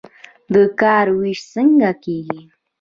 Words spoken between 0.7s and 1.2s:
کار